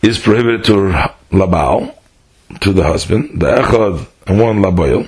is 0.02 0.18
prohibited 0.20 0.64
to 0.66 0.94
labal, 1.32 1.96
to 2.62 2.72
the 2.72 2.84
husband, 2.84 3.42
the 3.42 3.48
echad 3.48 4.08
and 4.28 4.40
one 4.40 4.60
laboil, 4.60 5.08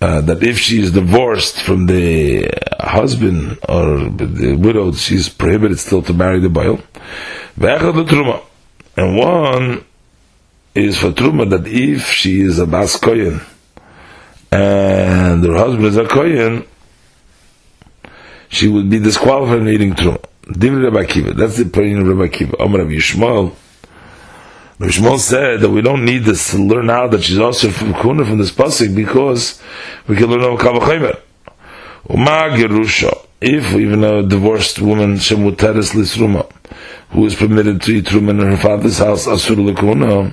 uh, 0.00 0.20
that 0.22 0.42
if 0.42 0.58
she 0.58 0.80
is 0.80 0.92
divorced 0.92 1.60
from 1.60 1.86
the 1.86 2.48
husband 2.80 3.58
or 3.68 4.08
the 4.08 4.56
widowed, 4.58 4.96
she's 4.96 5.28
prohibited 5.28 5.78
still 5.78 6.02
to 6.02 6.12
marry 6.14 6.40
the 6.40 6.48
truma, 6.48 8.42
and 8.96 9.16
one 9.16 9.84
is 10.74 10.98
for 10.98 11.10
truma 11.10 11.50
that 11.50 11.66
if 11.66 12.06
she 12.06 12.40
is 12.40 12.58
a 12.58 12.66
bas 12.66 12.96
kohen 12.98 13.40
and 14.52 15.44
her 15.44 15.54
husband 15.54 15.84
is 15.86 15.96
a 15.96 16.06
kohen, 16.06 16.64
she 18.48 18.68
would 18.68 18.88
be 18.88 18.98
disqualified 18.98 19.58
from 19.58 19.68
eating 19.68 19.92
truma. 19.94 20.24
That's 20.46 21.56
the 21.56 21.64
opinion 21.66 22.00
of 22.00 22.08
Rabbi 22.08 22.34
Akiva. 22.34 22.56
Amar 22.58 22.80
Yishmael. 22.80 23.54
Shmuel 24.88 25.18
said 25.18 25.60
that 25.60 25.68
we 25.68 25.82
don't 25.82 26.06
need 26.06 26.24
this 26.24 26.52
to 26.52 26.56
learn 26.56 26.88
out 26.88 27.10
that 27.10 27.22
she's 27.22 27.38
also 27.38 27.68
from 27.68 27.92
Kuna 27.92 28.24
from 28.24 28.38
this 28.38 28.50
pasuk 28.50 28.96
because 28.96 29.60
we 30.08 30.16
can 30.16 30.30
learn 30.30 30.40
about 30.40 30.58
Kavachimer. 30.60 31.20
Uma 32.08 32.48
gerusha. 32.56 33.26
If 33.42 33.74
even 33.74 34.04
a 34.04 34.22
divorced 34.22 34.80
woman 34.80 35.16
shemuteres 35.16 35.92
lisruma, 35.92 36.50
who 37.10 37.26
is 37.26 37.34
permitted 37.34 37.82
to 37.82 37.92
eat 37.92 38.06
truma 38.06 38.30
in 38.30 38.38
her 38.38 38.56
father's 38.56 38.98
house 38.98 39.26
asur 39.26 39.56
lekuna, 39.56 40.32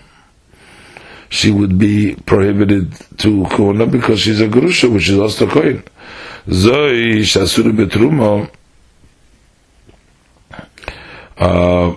she 1.30 1.52
would 1.52 1.78
be 1.78 2.16
prohibited 2.16 2.94
to 3.18 3.46
kuna 3.54 3.86
because 3.86 4.22
she's 4.22 4.40
a 4.40 4.48
gerusha, 4.48 4.92
which 4.92 5.10
is 5.10 5.20
also 5.20 5.46
kohen. 5.50 5.84
Zoi 6.48 7.20
shasur 7.20 7.70
betruma. 7.76 8.50
Uh, 11.38 11.96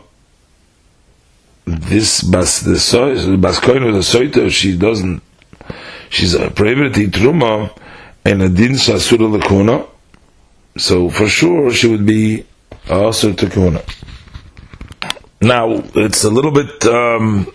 this 1.78 2.22
bas 2.22 2.60
the 2.60 2.78
so 2.78 3.36
bas 3.36 3.60
koin 3.60 3.84
with 3.84 3.96
a 3.96 3.98
soita 4.00 4.50
she 4.50 4.76
doesn't 4.76 5.22
she's 6.08 6.34
a 6.34 6.50
prohibited 6.50 7.12
truma 7.12 7.70
and 8.24 8.42
a 8.42 8.48
din 8.48 8.72
shasura 8.72 9.28
lakuna 9.38 9.86
so 10.76 11.08
for 11.10 11.28
sure 11.28 11.72
she 11.72 11.86
would 11.88 12.06
be 12.06 12.44
also 12.88 13.32
to 13.32 13.48
kuna. 13.48 13.82
Now 15.40 15.82
it's 15.94 16.24
a 16.24 16.30
little 16.30 16.50
bit 16.52 16.84
um, 16.86 17.46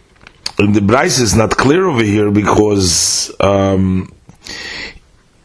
the 0.58 0.84
price 0.86 1.20
is 1.20 1.36
not 1.36 1.52
clear 1.52 1.86
over 1.88 2.04
here 2.04 2.32
because 2.32 3.32
um, 3.40 4.12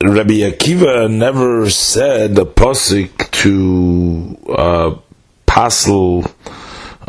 Rabbi 0.02 0.40
Akiva 0.48 1.10
never 1.10 1.68
said 1.68 2.38
a 2.38 2.44
posik 2.44 3.30
to 3.32 4.38
uh, 4.48 4.94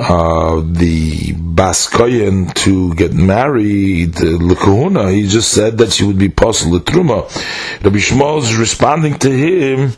uh, 0.01 0.61
the 0.65 1.33
Baskoyan 1.33 2.53
to 2.55 2.93
get 2.95 3.13
married, 3.13 4.13
the 4.15 4.37
Lekahuna, 4.37 5.13
he 5.13 5.27
just 5.27 5.51
said 5.51 5.77
that 5.77 5.93
she 5.93 6.03
would 6.03 6.17
be 6.17 6.29
possible 6.29 6.79
Truma. 6.79 7.23
Rabbi 7.83 7.97
Shmuel 7.97 8.41
is 8.41 8.55
responding 8.55 9.19
to 9.19 9.29
him, 9.29 9.93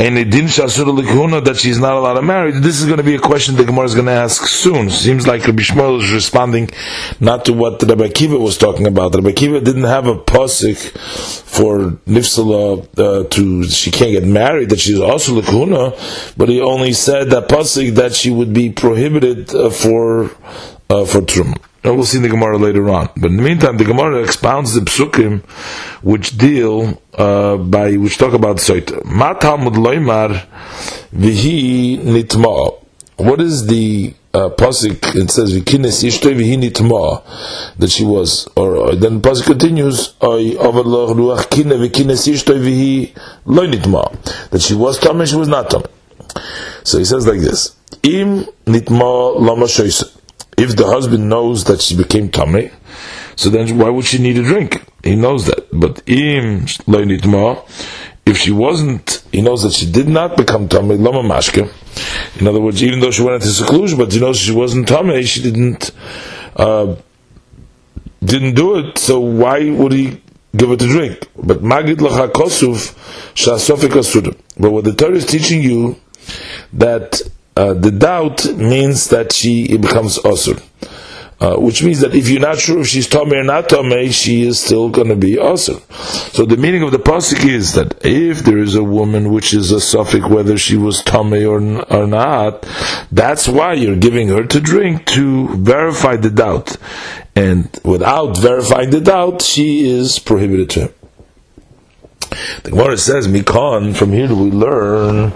and 0.00 0.16
it 0.16 0.30
didn't 0.30 0.50
Lekahuna 0.50 1.44
that 1.44 1.56
she's 1.56 1.80
not 1.80 1.94
allowed 1.94 2.14
to 2.14 2.22
marry. 2.22 2.52
This 2.52 2.80
is 2.80 2.86
going 2.86 2.98
to 2.98 3.02
be 3.02 3.16
a 3.16 3.18
question 3.18 3.56
the 3.56 3.64
Gemara 3.64 3.84
is 3.84 3.94
going 3.94 4.06
to 4.06 4.12
ask 4.12 4.46
soon. 4.46 4.90
Seems 4.90 5.26
like 5.26 5.44
Rabbi 5.44 5.62
Shmuel 5.62 6.00
is 6.00 6.12
responding 6.12 6.70
not 7.18 7.44
to 7.46 7.52
what 7.52 7.82
Rabbi 7.82 8.08
Kiva 8.10 8.38
was 8.38 8.56
talking 8.56 8.86
about. 8.86 9.16
Rabbi 9.16 9.32
Kiva 9.32 9.60
didn't 9.60 9.84
have 9.84 10.06
a 10.06 10.14
posik 10.14 10.78
for 11.42 11.98
Nifsala 12.06 12.86
uh, 12.96 13.28
to 13.28 13.64
she 13.64 13.90
can't 13.90 14.12
get 14.12 14.24
married, 14.24 14.68
that 14.68 14.78
she's 14.78 15.00
also 15.00 15.40
Lekahuna, 15.40 16.36
but 16.36 16.48
he 16.48 16.60
only 16.60 16.92
said 16.92 17.30
that 17.30 17.48
posik 17.48 17.96
that 17.96 18.14
she 18.14 18.30
would 18.30 18.54
be 18.54 18.70
prohibited 18.70 19.52
uh, 19.52 19.68
for 19.68 20.30
uh, 20.90 21.04
for 21.04 21.22
Trum. 21.22 21.54
And 21.82 21.96
we'll 21.96 22.04
see 22.04 22.18
the 22.18 22.28
Gemara 22.28 22.56
later 22.58 22.88
on. 22.90 23.08
But 23.16 23.30
in 23.30 23.36
the 23.36 23.42
meantime, 23.42 23.78
the 23.78 23.84
Gemara 23.84 24.22
expounds 24.22 24.74
the 24.74 24.80
psukim 24.80 25.44
which 26.02 26.36
deal 26.36 27.00
uh, 27.18 27.56
by 27.56 27.96
which 27.96 28.16
talk 28.16 28.32
about 28.32 28.56
Soita. 28.56 29.04
Ma 29.04 29.34
Talmud 29.34 29.74
loymar 29.74 30.46
vihi 31.12 31.98
nitma. 31.98 32.80
What 33.16 33.40
is 33.40 33.66
the 33.66 34.14
uh, 34.32 34.50
pasuk? 34.50 35.16
It 35.16 35.30
says 35.30 35.52
vikines 35.52 36.04
ishtoi 36.04 36.34
vihi 36.36 36.70
nitma 36.70 37.76
that 37.78 37.90
she 37.90 38.04
was. 38.04 38.48
Or, 38.56 38.76
or 38.76 38.94
then 38.94 39.20
the 39.20 39.28
pasuk 39.28 39.46
continues 39.46 40.14
oy 40.22 40.56
overloch 40.58 41.16
ruach 41.16 41.50
kine 41.50 41.76
vikines 41.76 42.28
ishtoi 42.32 42.60
vihi 42.60 43.18
loy 43.46 43.66
nitma 43.66 44.50
that 44.50 44.62
she 44.62 44.74
was 44.74 44.98
tummy, 44.98 45.26
she 45.26 45.36
was 45.36 45.48
not 45.48 45.70
tummy. 45.70 45.86
So 46.84 46.98
he 46.98 47.04
says 47.04 47.26
like 47.26 47.40
this. 47.40 47.74
Im 48.04 48.44
nitma 48.64 49.40
lama 49.40 49.66
If 50.56 50.76
the 50.76 50.86
husband 50.86 51.28
knows 51.28 51.64
that 51.64 51.80
she 51.80 51.96
became 51.96 52.28
tamei, 52.30 52.72
so 53.38 53.50
then 53.50 53.78
why 53.78 53.88
would 53.88 54.04
she 54.04 54.18
need 54.18 54.36
a 54.36 54.42
drink? 54.42 54.82
He 55.04 55.14
knows 55.14 55.46
that. 55.46 55.68
But 55.72 56.02
im 56.08 56.66
if 58.26 58.36
she 58.36 58.50
wasn't, 58.50 59.22
he 59.30 59.40
knows 59.42 59.62
that 59.62 59.74
she 59.74 59.88
did 59.88 60.08
not 60.08 60.36
become 60.36 60.68
tamei 60.68 60.98
lama 61.00 61.22
mashke. 61.22 61.70
In 62.40 62.48
other 62.48 62.60
words, 62.60 62.82
even 62.82 62.98
though 62.98 63.12
she 63.12 63.22
went 63.22 63.36
into 63.36 63.46
seclusion, 63.54 63.96
but 63.96 64.12
he 64.12 64.18
knows 64.18 64.38
she 64.40 64.50
wasn't 64.52 64.88
tamei, 64.88 65.24
she 65.24 65.40
didn't 65.40 65.92
uh, 66.56 66.96
didn't 68.24 68.54
do 68.56 68.76
it. 68.80 68.98
So 68.98 69.20
why 69.20 69.70
would 69.70 69.92
he 69.92 70.20
give 70.56 70.70
her 70.70 70.76
to 70.76 70.86
drink? 70.88 71.28
But 71.40 71.58
magid 71.58 71.98
lacha 71.98 72.32
kosuf 72.32 72.92
shasofik 73.34 74.36
But 74.58 74.70
what 74.72 74.82
the 74.82 74.94
Torah 74.94 75.14
is 75.14 75.26
teaching 75.26 75.62
you 75.62 75.94
that 76.72 77.20
uh, 77.56 77.74
the 77.74 77.92
doubt 77.92 78.46
means 78.56 79.06
that 79.10 79.32
she 79.32 79.76
becomes 79.76 80.18
osur. 80.18 80.60
Uh, 81.40 81.54
which 81.56 81.84
means 81.84 82.00
that 82.00 82.16
if 82.16 82.28
you're 82.28 82.40
not 82.40 82.58
sure 82.58 82.80
if 82.80 82.88
she's 82.88 83.06
Tomei 83.06 83.40
or 83.40 83.44
not 83.44 83.68
Tomei, 83.68 84.12
she 84.12 84.42
is 84.42 84.58
still 84.58 84.88
going 84.88 85.06
to 85.06 85.14
be 85.14 85.36
osur. 85.36 85.80
So 86.32 86.44
the 86.44 86.56
meaning 86.56 86.82
of 86.82 86.90
the 86.90 86.98
pasuk 86.98 87.48
is 87.48 87.74
that 87.74 88.04
if 88.04 88.40
there 88.40 88.58
is 88.58 88.74
a 88.74 88.82
woman 88.82 89.32
which 89.32 89.54
is 89.54 89.70
a 89.70 89.80
suffix 89.80 90.26
whether 90.26 90.58
she 90.58 90.76
was 90.76 91.00
Tomei 91.00 91.48
or, 91.48 91.60
or 91.96 92.08
not, 92.08 92.66
that's 93.12 93.46
why 93.46 93.74
you're 93.74 93.94
giving 93.94 94.28
her 94.28 94.44
to 94.46 94.60
drink 94.60 95.06
to 95.06 95.48
verify 95.54 96.16
the 96.16 96.30
doubt. 96.30 96.76
And 97.36 97.70
without 97.84 98.36
verifying 98.36 98.90
the 98.90 99.00
doubt, 99.00 99.42
she 99.42 99.88
is 99.88 100.18
prohibited 100.18 100.70
to 100.70 100.80
him. 100.80 100.94
The 102.64 102.70
Gemara 102.72 102.98
says, 102.98 103.28
Mikon, 103.28 103.96
from 103.96 104.12
here 104.12 104.26
do 104.26 104.36
we 104.36 104.50
learn, 104.50 105.32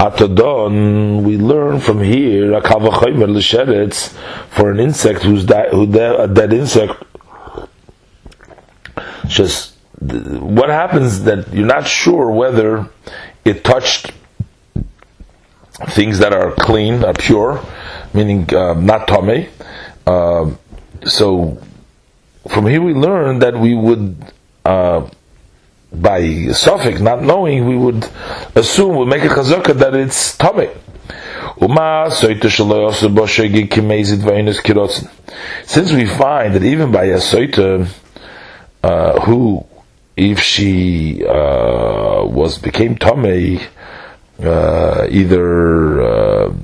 Atadon, 0.00 1.22
we 1.24 1.36
learn 1.36 1.78
from 1.78 2.00
here, 2.02 2.54
a 2.54 2.62
Akavachaymer 2.62 3.28
l'sheretz, 3.28 4.16
for 4.48 4.70
an 4.70 4.80
insect 4.80 5.22
who's 5.22 5.44
di- 5.44 5.68
who 5.70 5.86
de- 5.86 6.22
a 6.22 6.26
dead 6.26 6.54
insect, 6.54 6.94
just, 9.26 9.76
what 10.00 10.70
happens 10.70 11.24
that 11.24 11.52
you're 11.52 11.66
not 11.66 11.86
sure 11.86 12.30
whether 12.30 12.88
it 13.44 13.62
touched 13.62 14.12
things 15.88 16.18
that 16.18 16.32
are 16.32 16.52
clean, 16.52 17.04
are 17.04 17.12
pure, 17.12 17.62
meaning 18.14 18.48
uh, 18.54 18.72
not 18.72 19.06
tame. 19.06 19.50
Uh, 20.06 20.50
so 21.04 21.58
from 22.48 22.66
here 22.66 22.80
we 22.80 22.94
learn 22.94 23.40
that 23.40 23.54
we 23.54 23.74
would, 23.74 24.16
uh, 24.64 25.06
by 25.92 26.48
suffix, 26.52 27.00
not 27.00 27.22
knowing, 27.22 27.66
we 27.66 27.76
would 27.76 28.08
assume, 28.54 28.96
we 28.96 29.04
make 29.06 29.22
a 29.24 29.28
chazaka 29.28 29.74
that 29.74 29.94
it's 29.94 30.36
tame. 30.36 30.70
Since 35.64 35.92
we 35.92 36.06
find 36.06 36.54
that 36.54 36.62
even 36.62 36.92
by 36.92 37.04
a 37.04 37.16
soita, 37.18 37.88
uh, 38.82 39.20
who, 39.20 39.66
if 40.16 40.40
she 40.40 41.24
uh, 41.26 42.24
was 42.24 42.58
became 42.58 42.96
tame, 42.96 43.60
uh, 44.42 45.06
either 45.10 46.00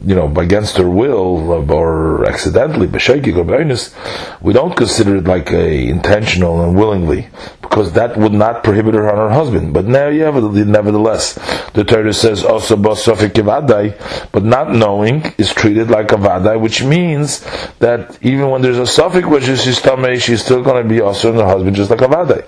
you 0.04 0.14
know 0.14 0.32
against 0.36 0.76
her 0.76 0.88
will 0.88 1.70
or 1.70 2.24
accidentally, 2.26 2.86
we 2.86 4.52
don't 4.52 4.76
consider 4.76 5.16
it 5.16 5.24
like 5.24 5.50
a 5.52 5.88
intentional 5.88 6.62
and 6.62 6.76
willingly, 6.76 7.28
because 7.62 7.92
that 7.92 8.16
would 8.16 8.32
not 8.32 8.62
prohibit 8.64 8.94
her 8.94 9.10
on 9.10 9.16
her 9.16 9.30
husband. 9.34 9.72
But 9.72 9.86
now, 9.86 10.08
yeah, 10.08 10.30
nevertheless, 10.30 11.34
the 11.74 11.84
Torah 11.84 12.12
says 12.12 12.44
also 12.44 12.76
but 12.76 14.44
not 14.44 14.72
knowing 14.72 15.34
is 15.38 15.52
treated 15.52 15.90
like 15.90 16.12
a 16.12 16.16
vadai, 16.16 16.60
which 16.60 16.82
means 16.82 17.40
that 17.78 18.18
even 18.22 18.50
when 18.50 18.62
there's 18.62 18.78
a 18.78 18.86
suffix 18.86 19.26
which 19.26 19.48
is 19.48 19.80
tame, 19.80 20.18
she's 20.18 20.44
still 20.44 20.62
going 20.62 20.82
to 20.82 20.88
be 20.88 21.00
also 21.00 21.30
in 21.30 21.36
her 21.36 21.46
husband 21.46 21.76
just 21.76 21.90
like 21.90 22.00
a 22.00 22.06
vadai. 22.06 22.44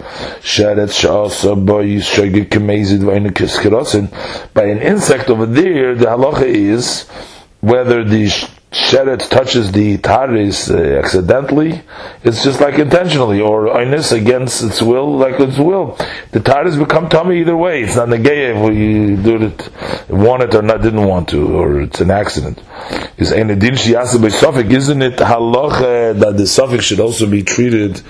By 4.54 4.64
an 4.64 4.78
insect 4.78 5.30
over 5.30 5.46
there, 5.46 5.94
the 5.94 6.06
halacha 6.06 6.42
is 6.42 7.06
whether 7.60 8.04
the 8.04 8.26
sheret 8.70 9.28
touches 9.30 9.72
the 9.72 9.96
taris 9.98 10.70
uh, 10.70 10.98
accidentally, 10.98 11.82
it's 12.22 12.44
just 12.44 12.60
like 12.60 12.78
intentionally, 12.78 13.40
or 13.40 13.66
inus 13.66 14.12
against 14.12 14.62
its 14.62 14.82
will, 14.82 15.16
like 15.16 15.40
its 15.40 15.58
will. 15.58 15.96
The 16.32 16.40
taris 16.40 16.78
become 16.78 17.08
tummy 17.08 17.40
either 17.40 17.56
way. 17.56 17.82
It's 17.82 17.96
not 17.96 18.08
negay 18.08 18.54
if 18.54 18.62
we 18.68 19.16
do 19.22 19.46
it, 19.46 19.70
want 20.10 20.42
it 20.42 20.54
or 20.54 20.62
not, 20.62 20.82
didn't 20.82 21.04
want 21.04 21.30
to, 21.30 21.56
or 21.56 21.80
it's 21.80 22.00
an 22.00 22.10
accident. 22.10 22.60
Is? 23.16 23.32
Isn't 23.32 23.50
it 23.50 23.58
halacha 25.18 26.18
that 26.20 26.36
the 26.36 26.46
suffix 26.46 26.84
should 26.84 27.00
also 27.00 27.26
be 27.26 27.42
treated 27.42 28.02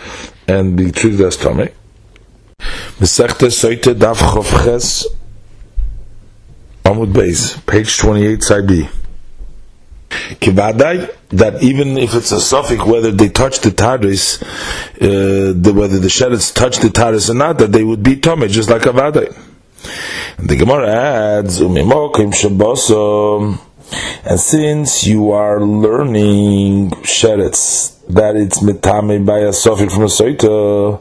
and 0.49 0.77
be 0.77 0.91
treated 0.91 1.21
as 1.21 1.37
tummy? 1.37 1.69
Mesechta 2.99 3.53
Soite 3.53 3.95
Daf 3.97 4.17
Chovches 4.17 5.07
Amud 6.85 7.13
Beis, 7.13 7.65
page 7.67 7.97
28, 7.99 8.43
side 8.43 8.67
B. 8.67 8.89
Kivadai, 10.11 11.15
that 11.31 11.63
even 11.63 11.99
if 11.99 12.15
it's 12.15 12.33
a 12.33 12.41
suffix, 12.41 12.85
whether 12.85 13.11
they 13.11 13.29
touch 13.29 13.61
the 13.61 13.71
taris, 13.71 14.43
uh, 14.43 15.53
the, 15.55 15.73
whether 15.75 15.99
the 15.99 16.09
shedits 16.09 16.55
touch 16.55 16.79
the 16.79 16.89
taris 16.89 17.29
or 17.29 17.35
not, 17.35 17.59
that 17.59 17.73
they 17.73 17.85
would 17.85 18.03
be 18.03 18.17
tome, 18.17 18.49
just 18.49 18.71
like 18.71 18.87
a 18.87 18.91
vadai. 18.91 19.37
The 20.39 20.57
Gemara 20.57 20.89
adds, 20.89 21.61
Umimokim 21.61 22.33
shabosom, 22.33 23.61
and 24.25 24.41
since 24.41 25.07
you 25.07 25.33
are 25.33 25.61
learning 25.61 26.91
shedits, 27.03 27.95
that 28.09 28.37
it's 28.37 28.61
mitame 28.61 29.25
by 29.27 29.41
a 29.41 29.53
suffix 29.53 29.95
from 29.95 30.05
a 30.05 30.07
soita, 30.07 31.01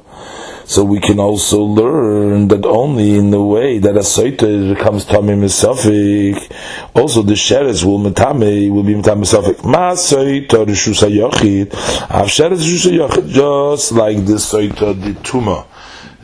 so 0.68 0.84
we 0.84 1.00
can 1.00 1.18
also 1.18 1.62
learn 1.62 2.50
that 2.50 2.66
only 2.66 3.16
in 3.16 3.32
the 3.32 3.42
way 3.42 3.80
that 3.80 3.96
a 3.96 4.00
soita 4.00 4.76
becomes 4.76 5.06
tamim 5.06 5.40
misafik, 5.40 6.52
also 6.94 7.22
the 7.22 7.36
sheretz 7.36 7.86
will 7.86 8.00
metame 8.00 8.70
will 8.70 8.84
be 8.84 8.94
metame 8.94 9.22
misafik. 9.22 9.64
Ma 9.64 9.94
soita 9.94 10.66
rishus 10.66 11.02
hayochid, 11.08 11.74
av 12.12 12.28
sheretz 12.28 12.68
rishus 12.68 12.92
hayochid, 12.92 13.30
just 13.30 13.94
like 13.94 14.18
the 14.26 14.34
soita 14.34 15.02
the 15.02 15.14
tuma. 15.22 15.66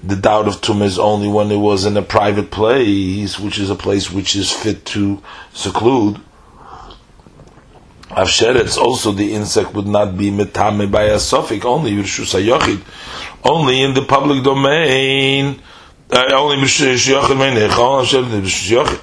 The 0.03 0.17
doubt 0.17 0.49
of 0.49 0.55
tuma 0.55 0.83
is 0.83 0.99
only 0.99 1.29
when 1.29 1.49
it 1.49 1.55
was 1.55 1.85
in 1.85 1.95
a 1.95 2.01
private 2.01 2.51
place, 2.51 3.39
which 3.39 3.57
is 3.57 3.69
a 3.69 3.75
place 3.75 4.11
which 4.11 4.35
is 4.35 4.51
fit 4.51 4.85
to 4.87 5.23
seclude. 5.53 6.19
Avsheretz, 8.15 8.77
also 8.77 9.11
the 9.11 9.33
insect 9.33 9.73
would 9.73 9.87
not 9.87 10.17
be 10.17 10.29
metame 10.29 10.91
by 10.91 11.03
a 11.03 11.19
suffix, 11.19 11.65
only 11.65 11.91
Rishus 11.93 12.33
HaYochid, 12.33 12.81
only 13.43 13.81
in 13.81 13.93
the 13.93 14.03
public 14.03 14.43
domain, 14.43 15.59
uh, 16.11 16.25
only 16.33 16.57
Rishus 16.57 17.07
HaYochid, 17.07 18.99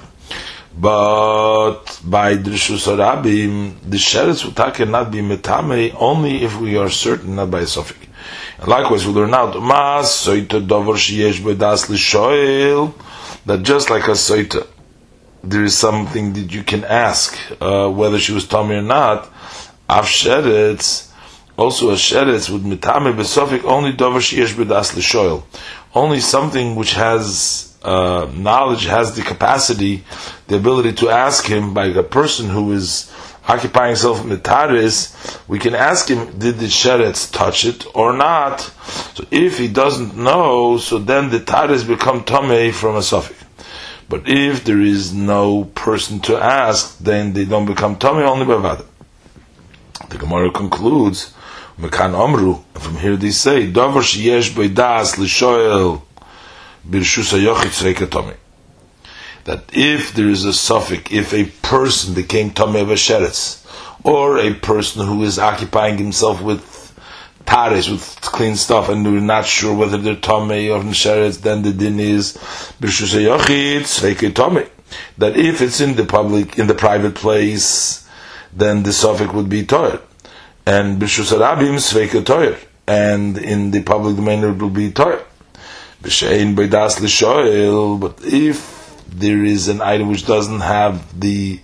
but 0.77 1.99
by 2.03 2.35
Rishus 2.35 2.87
HaRabim, 2.87 3.75
the 3.83 3.97
Sheretz 3.97 4.45
would 4.45 4.73
cannot 4.73 5.11
be 5.11 5.19
metame 5.19 5.93
only 5.99 6.43
if 6.43 6.59
we 6.59 6.77
are 6.77 6.89
certain, 6.89 7.35
not 7.35 7.51
by 7.51 7.61
a 7.61 7.67
suffix. 7.67 8.07
And 8.57 8.67
likewise, 8.67 9.05
we 9.05 9.13
learn 9.13 9.33
out, 9.33 9.61
Mas, 9.61 10.07
Soita 10.25 10.65
Dover 10.65 10.93
Sheyesh 10.93 11.41
Bedas 11.41 11.87
Lishoel, 11.89 12.93
that 13.45 13.63
just 13.63 13.89
like 13.89 14.07
a 14.07 14.11
Soita, 14.11 14.65
there 15.43 15.63
is 15.63 15.77
something 15.77 16.33
that 16.33 16.53
you 16.53 16.63
can 16.63 16.83
ask 16.83 17.37
uh, 17.59 17.89
whether 17.89 18.19
she 18.19 18.31
was 18.31 18.47
tummy 18.47 18.75
or 18.75 18.81
not. 18.81 19.25
Av 19.89 20.05
sheretz, 20.05 21.11
also 21.57 21.89
a 21.89 21.95
sheretz 21.95 22.49
with 22.49 22.63
mitame 22.63 23.13
besofik 23.13 23.63
only 23.63 23.91
dover 23.93 24.19
sheyesh 24.19 24.53
bedas 24.53 24.95
l'shoil. 24.95 25.43
Only 25.93 26.19
something 26.19 26.75
which 26.75 26.93
has 26.93 27.77
uh, 27.83 28.29
knowledge, 28.33 28.85
has 28.85 29.15
the 29.15 29.23
capacity, 29.23 30.03
the 30.47 30.55
ability 30.57 30.93
to 30.93 31.09
ask 31.09 31.45
him 31.45 31.73
by 31.73 31.87
a 31.87 32.03
person 32.03 32.49
who 32.49 32.71
is 32.71 33.11
occupying 33.47 33.89
himself 33.89 34.23
with 34.23 34.43
mitaris, 34.43 35.39
we 35.47 35.59
can 35.59 35.73
ask 35.73 36.07
him, 36.07 36.37
did 36.37 36.59
the 36.59 36.67
sheretz 36.67 37.31
touch 37.31 37.65
it 37.65 37.85
or 37.95 38.13
not? 38.13 38.61
So 39.15 39.25
if 39.31 39.57
he 39.57 39.67
doesn't 39.67 40.15
know, 40.15 40.77
so 40.77 40.99
then 40.99 41.29
the 41.29 41.39
taris 41.39 41.85
become 41.85 42.23
tame 42.23 42.71
from 42.71 42.95
a 42.95 43.01
suffix. 43.01 43.40
But 44.11 44.27
if 44.27 44.65
there 44.65 44.81
is 44.81 45.13
no 45.13 45.63
person 45.63 46.19
to 46.27 46.35
ask, 46.35 46.97
then 46.97 47.31
they 47.31 47.45
don't 47.45 47.65
become 47.65 47.97
tummy 47.97 48.23
only 48.23 48.45
by 48.45 48.57
vada. 48.57 48.83
The 50.09 50.17
Gemara 50.17 50.51
concludes, 50.51 51.33
Mekan 51.79 52.13
Amru, 52.13 52.57
from 52.73 52.97
here 52.97 53.15
they 53.15 53.31
say, 53.31 53.71
Dover 53.71 54.01
sheyesh 54.01 54.51
beidas 54.51 55.17
l'shoel 55.17 56.01
birshus 56.85 57.31
hayochit 57.31 58.11
tummy. 58.11 58.33
That 59.45 59.63
if 59.71 60.13
there 60.13 60.27
is 60.27 60.43
a 60.43 60.51
suffix, 60.51 61.09
if 61.09 61.33
a 61.33 61.45
person 61.65 62.13
became 62.13 62.51
tummy 62.51 62.81
of 62.81 62.91
a 62.91 62.95
sheretz, 62.95 63.65
or 64.03 64.39
a 64.39 64.53
person 64.55 65.07
who 65.07 65.23
is 65.23 65.39
occupying 65.39 65.97
himself 65.97 66.41
with 66.41 66.80
taris 67.45 67.91
with 67.91 68.21
clean 68.21 68.55
stuff, 68.55 68.89
and 68.89 69.05
we're 69.05 69.19
not 69.19 69.45
sure 69.45 69.75
whether 69.75 69.97
they're 69.97 70.15
tomei 70.15 70.73
or 70.73 70.83
nesheretz, 70.83 71.41
then 71.41 71.61
the 71.61 71.73
din 71.73 71.99
is 71.99 72.33
tomei. 74.33 74.69
That 75.17 75.37
if 75.37 75.61
it's 75.61 75.79
in 75.79 75.95
the 75.95 76.05
public, 76.05 76.57
in 76.59 76.67
the 76.67 76.75
private 76.75 77.15
place, 77.15 78.07
then 78.53 78.83
the 78.83 78.93
suffix 78.93 79.31
would 79.33 79.49
be 79.49 79.63
toyer, 79.63 80.01
and 80.65 81.01
b'rshus 81.01 81.31
rabim 81.37 81.75
sveike 81.77 82.23
toyer, 82.23 82.57
and 82.87 83.37
in 83.37 83.71
the 83.71 83.81
public 83.83 84.15
domain 84.15 84.43
it 84.43 84.57
will 84.57 84.69
be 84.69 84.91
toyer. 84.91 85.23
B'shein 86.03 86.55
b'das 86.55 86.99
l'shoel, 86.99 87.99
but 87.99 88.19
if 88.23 88.79
there 89.07 89.43
is 89.43 89.67
an 89.67 89.81
item 89.81 90.09
which 90.09 90.25
doesn't 90.25 90.61
have 90.61 91.19
the 91.19 91.59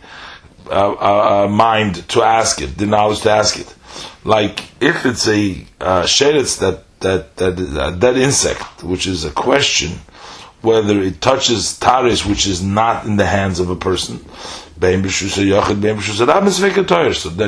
uh, 0.69 0.91
uh, 0.91 1.45
uh 1.45 1.47
mind 1.47 2.07
to 2.09 2.21
ask 2.21 2.61
it, 2.61 2.77
the 2.77 2.85
knowledge 2.85 3.21
to 3.21 3.31
ask 3.31 3.59
it, 3.59 3.73
like 4.23 4.69
if 4.81 5.05
it's 5.05 5.27
a 5.27 5.65
uh, 5.79 6.03
sheretz 6.03 6.59
that 6.59 6.83
that 6.99 7.35
that 7.37 7.59
uh, 7.59 7.91
that 7.91 8.17
insect, 8.17 8.83
which 8.83 9.07
is 9.07 9.23
a 9.25 9.31
question 9.31 9.99
whether 10.61 11.01
it 11.01 11.21
touches 11.21 11.77
taris, 11.79 12.25
which 12.27 12.47
is 12.47 12.63
not 12.63 13.05
in 13.05 13.15
the 13.17 13.25
hands 13.25 13.59
of 13.59 13.69
a 13.69 13.75
person. 13.75 14.17
So 14.79 14.89
then 14.89 15.05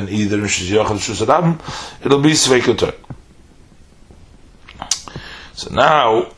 either 0.10 0.38
it'll 0.38 2.22
be 2.22 2.32
sveikator. 2.32 2.96
So 5.54 5.74
now 5.74 6.32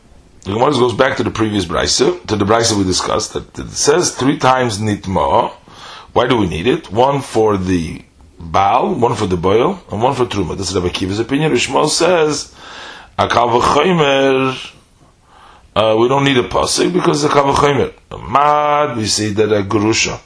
the 0.44 0.54
Gemara 0.54 0.72
goes 0.72 0.94
back 0.96 1.18
to 1.18 1.24
the 1.24 1.32
previous 1.32 1.66
brisa, 1.66 2.26
to 2.28 2.36
the 2.36 2.46
brisa 2.46 2.78
we 2.78 2.84
discussed 2.84 3.34
that 3.34 3.60
it 3.60 3.70
says 3.70 4.16
three 4.16 4.38
times 4.38 4.80
nitma. 4.80 5.52
Why 6.14 6.28
do 6.28 6.36
we 6.38 6.48
need 6.48 6.68
it? 6.68 6.92
One 6.92 7.22
for 7.22 7.58
the 7.58 8.02
Baal, 8.42 8.96
one 8.96 9.16
for 9.16 9.28
the 9.28 9.38
boil, 9.38 9.82
and 9.92 10.02
one 10.02 10.16
for 10.16 10.26
Truma. 10.26 10.58
This 10.58 10.70
is 10.70 10.76
Rabbi 10.76 10.90
Kiva's 10.90 11.20
opinion. 11.20 11.52
Rishmael 11.52 11.88
says, 11.90 12.54
a 13.18 13.28
uh, 15.74 15.96
we 15.98 16.10
don't 16.10 16.26
need 16.26 16.38
a 16.38 16.44
pasuk 16.50 16.92
because 16.92 17.22
the 17.22 17.30
Kavachomer. 17.30 17.94
Mad, 18.30 18.98
we 18.98 19.06
say 19.06 19.30
that 19.30 19.54
a 19.54 19.64
Gurusha, 19.64 20.20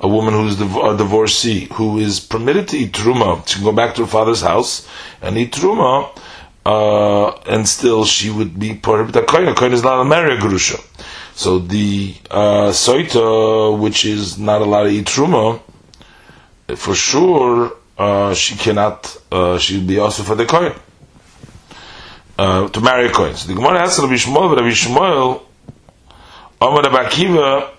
a 0.00 0.08
woman 0.08 0.34
who's 0.34 0.60
a 0.60 0.96
divorcee, 0.96 1.64
who 1.72 1.98
is 1.98 2.20
permitted 2.20 2.68
to 2.68 2.76
eat 2.76 2.92
Truma, 2.92 3.46
she 3.48 3.54
can 3.54 3.64
go 3.64 3.72
back 3.72 3.94
to 3.94 4.02
her 4.02 4.06
father's 4.06 4.42
house 4.42 4.86
and 5.22 5.38
eat 5.38 5.52
Truma, 5.52 6.10
uh, 6.66 7.30
and 7.46 7.66
still 7.66 8.04
she 8.04 8.28
would 8.28 8.58
be 8.58 8.74
prohibited. 8.74 9.22
A 9.22 9.26
Kohen, 9.26 9.48
a 9.48 9.54
Kohen 9.54 9.72
is 9.72 9.82
not 9.82 10.00
a 10.00 10.04
marry 10.04 10.36
a 10.36 10.38
Gurusha. 10.38 10.78
So 11.34 11.58
the 11.58 12.14
uh, 12.30 12.68
Soita, 12.70 13.78
which 13.78 14.04
is 14.04 14.38
not 14.38 14.60
allowed 14.60 14.84
to 14.84 14.90
eat 14.90 15.06
Truma, 15.06 15.60
for 16.74 16.94
sure 16.94 17.72
uh, 17.98 18.34
she 18.34 18.56
cannot, 18.56 19.16
uh, 19.30 19.58
she'll 19.58 19.86
be 19.86 19.98
also 19.98 20.22
for 20.22 20.34
the 20.34 20.46
Kohen. 20.46 20.72
Uh, 22.38 22.68
to 22.68 22.80
marry 22.80 23.06
a 23.06 23.10
Kohen. 23.10 23.34
So 23.34 23.48
the 23.48 23.54
Gemara 23.54 23.80
asks 23.80 23.98
Rabbi 23.98 24.14
Shmuel, 24.14 24.56
Rabbi 24.56 24.70
Shmuel, 24.70 25.42
Omer 26.60 26.82
Rabbi 26.82 27.08
Akiva, 27.08 27.70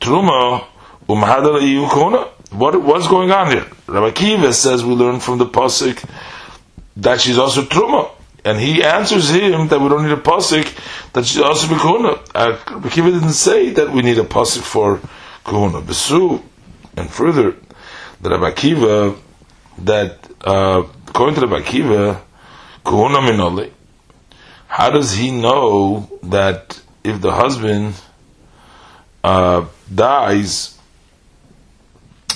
Truma, 0.00 0.64
Umhadal 1.08 1.60
Iyu 1.60 1.88
Kohuna. 1.88 2.28
What, 2.50 2.82
what's 2.82 3.08
going 3.08 3.30
on 3.30 3.50
here? 3.50 3.66
Rabbi 3.86 4.10
Akiva 4.10 4.52
says 4.52 4.84
we 4.84 4.92
learn 4.92 5.20
from 5.20 5.38
the 5.38 5.46
Pasuk 5.46 6.04
that 6.96 7.20
she's 7.20 7.38
also 7.38 7.62
Truma. 7.62 8.10
And 8.44 8.58
he 8.58 8.82
answers 8.82 9.30
him 9.30 9.68
that 9.68 9.80
we 9.80 9.88
don't 9.88 10.02
need 10.04 10.12
a 10.12 10.16
pasuk 10.16 11.12
that 11.12 11.26
she's 11.26 11.42
also 11.42 11.68
be 11.68 11.74
kahuna. 11.74 12.18
Uh, 12.34 12.56
Rabbi 12.70 12.88
Akiva 12.88 13.12
didn't 13.12 13.32
say 13.32 13.70
that 13.70 13.90
we 13.90 14.00
need 14.02 14.18
a 14.18 14.24
pasuk 14.24 14.62
for 14.62 15.00
kahuna. 15.44 15.82
Besu, 15.82 16.42
and 16.96 17.10
further, 17.10 17.56
the 18.20 18.30
Rabbi 18.30 18.50
that 19.78 20.30
uh, 20.42 20.82
according 21.08 21.34
to 21.34 21.46
Rabbi 21.46 21.64
Akiva, 21.64 22.20
kahuna 22.84 23.18
minoli. 23.18 23.70
How 24.68 24.90
does 24.90 25.12
he 25.12 25.30
know 25.30 26.08
that 26.22 26.80
if 27.02 27.20
the 27.20 27.32
husband 27.32 27.94
uh, 29.24 29.66
dies, 29.92 30.78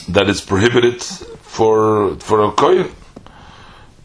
that 0.08 0.28
it's 0.28 0.40
prohibited 0.40 1.02
for 1.02 2.16
for 2.16 2.44
a 2.44 2.52
kohen? 2.52 2.90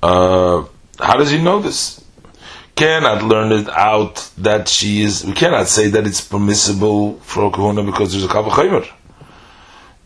Uh, 0.01 0.65
how 0.99 1.15
does 1.17 1.31
he 1.31 1.41
know 1.41 1.59
this? 1.59 2.03
Cannot 2.75 3.23
learn 3.23 3.51
it 3.51 3.67
out 3.69 4.29
that 4.37 4.69
she 4.69 5.01
is. 5.01 5.25
We 5.25 5.33
cannot 5.33 5.67
say 5.67 5.89
that 5.89 6.07
it's 6.07 6.21
permissible 6.21 7.15
for 7.19 7.45
a 7.45 7.51
kahuna 7.51 7.83
because 7.83 8.11
there's 8.11 8.23
a 8.23 8.27
kavachaymer. 8.27 8.87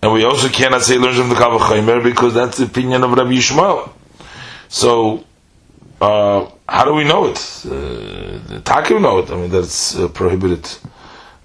And 0.03 0.11
we 0.11 0.25
also 0.25 0.49
cannot 0.49 0.81
say 0.81 0.97
learns 0.97 1.15
from 1.17 1.29
the 1.29 1.35
kavachaymer 1.35 2.03
because 2.03 2.33
that's 2.33 2.57
the 2.57 2.65
opinion 2.65 3.05
of 3.05 3.11
Rabbi 3.11 3.35
Yishmael. 3.35 3.89
So, 4.67 5.23
uh, 6.01 6.49
how 6.67 6.83
do 6.83 6.93
we 6.93 7.05
know 7.05 7.27
it? 7.27 7.37
Uh, 7.65 7.69
the 8.49 8.61
Takim 8.65 9.01
know 9.01 9.19
it. 9.19 9.31
I 9.31 9.35
mean, 9.37 9.49
that's 9.49 9.97
uh, 9.97 10.09
prohibited 10.09 10.69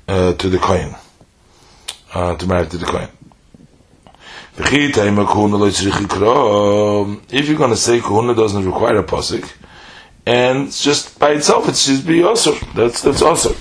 uh, 0.09 0.33
to 0.33 0.49
the 0.49 0.59
kohen 0.59 0.97
uh, 2.12 2.35
to 2.37 2.47
marry 2.49 2.66
to 2.66 2.79
the 2.79 2.85
kohen. 2.87 3.09
If 4.57 4.73
you're 7.49 7.59
going 7.59 7.71
to 7.71 7.77
say 7.77 8.01
kahuna 8.01 8.35
doesn't 8.35 8.66
require 8.66 8.97
a 8.97 9.05
pasuk, 9.05 9.49
and 10.27 10.66
it's 10.66 10.83
just 10.83 11.16
by 11.21 11.31
itself 11.31 11.68
it 11.68 11.77
should 11.77 12.05
be 12.05 12.25
also 12.25 12.55
that's 12.75 13.03
that's 13.03 13.23
also. 13.23 13.55